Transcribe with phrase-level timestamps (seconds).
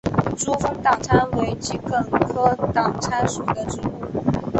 [0.35, 4.31] 珠峰党参为桔梗科党参属的植物。